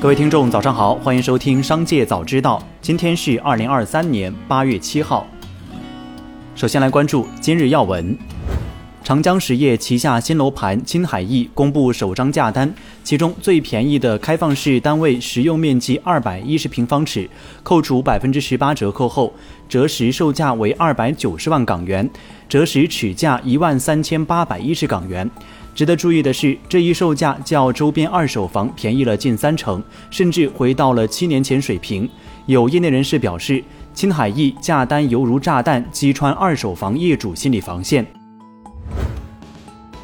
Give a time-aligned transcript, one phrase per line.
[0.00, 2.58] 各位听众，早上好，欢迎收听《商界早知道》。
[2.80, 5.26] 今天是二零二三年八月七号。
[6.54, 8.16] 首先来关注今日要闻：
[9.04, 12.72] 长江实业旗下新楼盘金海逸公布首张价单，
[13.04, 17.28] 其中最便宜的开放式单位实用面积二百一十平方尺，
[17.62, 19.30] 扣除百分之十八折扣后，
[19.68, 22.08] 折实售价为二百九十万港元，
[22.48, 25.30] 折实尺价一万三千八百一十港元。
[25.74, 32.08] 值得注意的是，这一售价较周边二手房便宜了近三成，甚至回到了七年前水平。
[32.46, 33.62] 有业内人士表示，
[33.94, 38.06] 青海逸价单犹如炸弹，击穿二手房业主心理防线。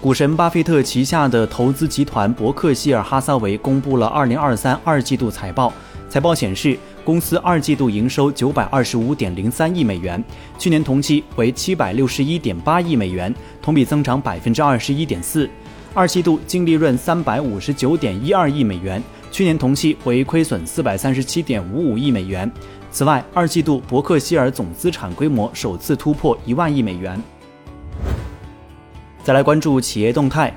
[0.00, 5.72] 股神巴菲特旗下的投资集团伯克希尔哈撒韦公布了二零二三二季度财报。
[6.08, 10.22] 财报显示，公司二季度营收九百二十五点零三亿美元，
[10.58, 15.48] 去年同期为七百六十一点八亿美元，同比增长百分之二十一点四。
[15.94, 22.52] 二季度净利润三百五十九点一二亿美元，去年同期为亏损四百三十七点五五亿美元。
[22.90, 27.18] 此外，二季度伯克希尔总资产规模首次突破一万亿美元。
[29.22, 30.54] 再来关注企业动态。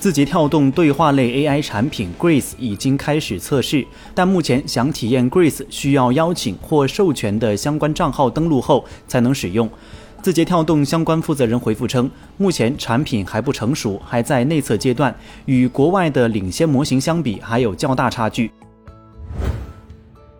[0.00, 9.68] 字节跳动对话类 AI 产品 Grace 已经开始测试，但目前想体验 Grace 需要邀请或授权的相关账号登录后才能使用。
[10.22, 18.50] 字节跳动相关负责人回复称，目前产品还不成熟，还在内测阶段，与国外的领先模型相比还有较大差距。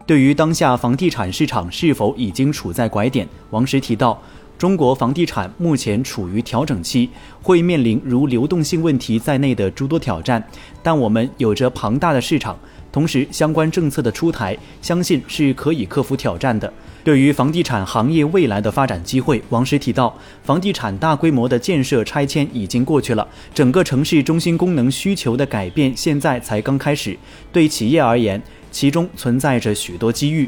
[0.06, 4.19] 对于当下房地产市场是否已经处在拐点，王石提到。
[4.61, 7.08] 中国房地产目前处于调整期，
[7.41, 10.47] 会面临如流动性问题在内的诸多挑战，
[10.83, 12.58] 但我们有着庞大的市场，
[12.92, 16.70] 同时相关政策的出台，相信是可以克服挑战的。
[17.02, 27.17] 对于房地产行业未来的发展机会，王石提到，房地产大规模的建设拆迁已经过去了，整个城市中心功能需求的改变现在才刚开始，
[27.50, 30.47] 对企业而言，其中存在着许多机遇。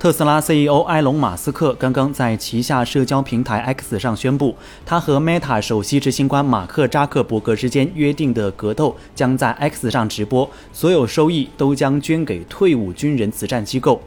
[0.00, 14.00] 特斯拉 CEO 埃隆·马斯克刚刚在旗下社交平台 X 上宣布，他和 Meta 首席执行官马克·扎克伯格之间约定的格斗将在 X 上直播，所有收益都将捐给退伍军人慈善机构。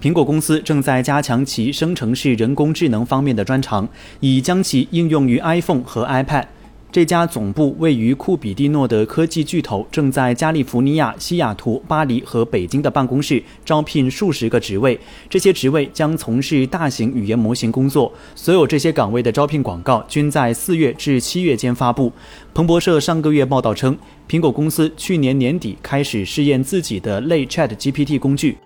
[0.00, 6.46] 苹果公司正在加强其生成式人工智能方面的专长，以将其应用于 iPhone 和 iPad。
[6.94, 14.96] 这家总部位于库比蒂诺的科技巨头正在加利福尼亚、西雅图、巴黎和北京的办公室招聘数十个职位，
[15.28, 18.12] 这些职位将从事大型语言模型工作。
[18.36, 22.12] 所有这些岗位的招聘广告均在四月至七月间发布。
[22.54, 28.56] 彭博社上个月报道称，苹果公司去年年底开始试验自己的类 Chat GPT 工具。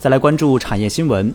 [0.00, 1.32] 再来关注产业新闻。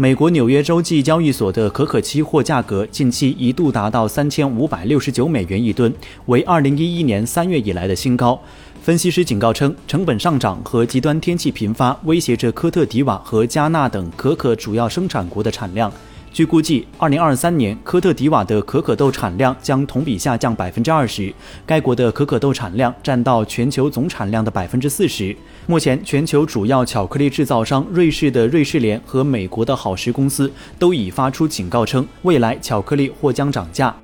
[0.00, 5.94] 美国纽约州际交易所的可可期货价格近期一度达到三千五百六十九美元一吨，
[6.24, 8.40] 为二零一一年三月以来的新高。
[8.80, 15.92] 分析师警告称，成本上涨和极端天气频发威胁着科特迪瓦和加纳等可可主要生产国的产量。
[16.32, 21.34] 据估计，二零二三年科特迪瓦的可可豆产量将同比下降百分之二十。
[21.66, 25.36] 该国的可可豆产量占到全球总产量的百分之四十。
[25.66, 33.94] 目前，全球主要巧克力制造商瑞士的瑞士联和美国的好时公司都已发出警告称，未来巧克力或将涨价。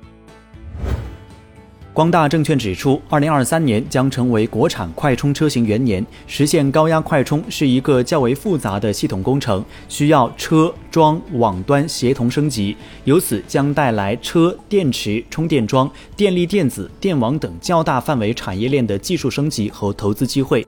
[1.97, 6.05] 光大证券指出，二零二三年将成为国产快充车型元年。
[6.27, 20.63] 实现高压快充是一个较为复杂的系统工程，需要车桩网端协同升级，由此将带来车、电池、充电桩、电力电子、电网等较大范围产业链的技术升级和投资机会。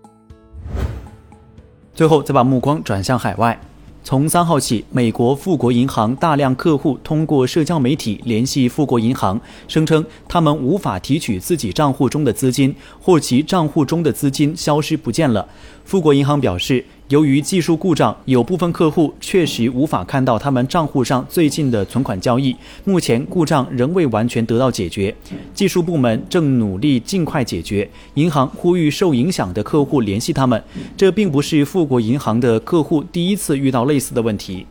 [1.94, 3.62] 最后，再把目光转向海外。
[4.10, 15.48] 从三号起，美国富国银行大量客户通过社交媒体联系富国银行，声称他们无法提取自己账户中的资金，或其账户中的资金消失不见了。
[15.86, 16.84] 富国银行表示。
[17.10, 22.56] 由于技术故障，有部分客户确实无法看到他们账户上最近的存款交易。
[22.86, 25.16] 目前故障仍未完全得到解决，
[25.52, 27.90] 技术部门正努力尽快解决。
[28.14, 30.64] 银行呼吁受影响的客户联系他们。
[30.96, 34.68] 这并不是富国银行的客户第一次遇到类似的问题。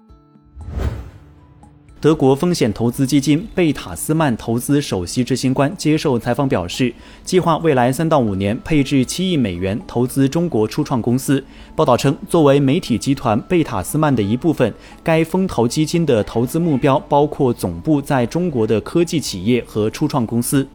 [2.00, 11.42] 德国风险投资基金贝塔斯曼投资首席执行官接受采访表示，计划未来三到五年配置七亿美元投资中国初创公司。
[11.74, 14.72] 报道称，作为媒体集团贝塔斯曼的一部分，
[15.02, 20.68] 该风投基金的投资目标包括总部在中国的科技企业和初创公司。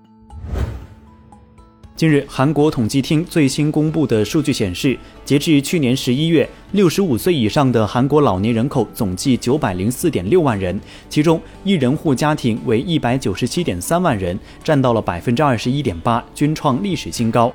[1.96, 17.54] 近日，韩国统计厅最新公布的数据显示，截至去年十一月，六十五岁以上的韩国老年人口总计九百零四点六万人，其中一人户家庭为一百九十七点三万人，占到了百分之二十一点八，均创历史新高。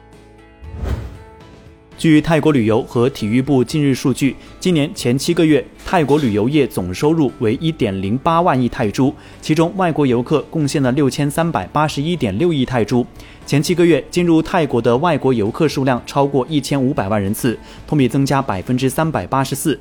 [1.99, 9.13] 据泰国旅游和体育部近日数据，今年前七个月，泰国旅游业总收入为一点零八万亿泰铢，
[9.43, 13.05] 其中外国游客贡献了六千三百八十一点六亿泰铢。
[13.45, 19.77] 前七个月进入泰国的外国游客数量超过一千五百万人次，同比增加百分之三百八十四。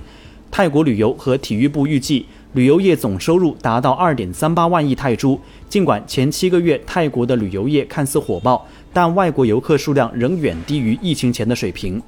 [0.50, 2.26] 泰国旅游和体育部预计，
[2.58, 5.40] 旅游业总收入达到二点三八万亿泰铢。
[5.70, 12.02] 尽管前七个月泰国的旅游业看似火爆，但外国游客数量仍远低于疫情前的水平。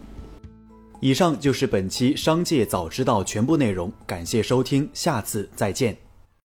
[1.01, 6.08] 以上就是本期《商界早知道》全部内容，感谢收听，下次再见。